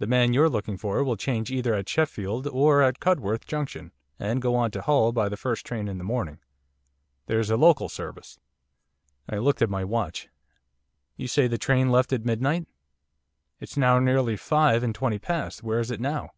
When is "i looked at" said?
9.26-9.70